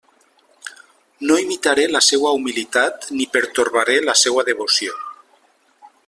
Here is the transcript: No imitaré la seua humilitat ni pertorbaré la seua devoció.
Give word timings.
No 1.31 1.35
imitaré 1.41 1.83
la 1.95 2.01
seua 2.05 2.31
humilitat 2.39 3.05
ni 3.19 3.27
pertorbaré 3.35 3.99
la 4.09 4.17
seua 4.25 4.47
devoció. 4.51 4.97